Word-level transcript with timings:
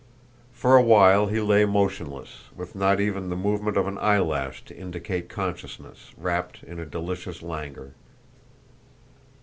For 0.51 0.75
a 0.75 0.81
while 0.81 1.27
he 1.27 1.39
lay 1.39 1.63
motionless, 1.63 2.45
with 2.55 2.73
not 2.73 2.99
even 2.99 3.29
the 3.29 3.35
movement 3.35 3.77
of 3.77 3.85
an 3.87 3.99
eye 3.99 4.17
lash 4.17 4.65
to 4.65 4.75
indicate 4.75 5.29
consciousness, 5.29 6.11
wrapped 6.17 6.63
in 6.63 6.79
a 6.79 6.87
delicious 6.87 7.43
languor. 7.43 7.91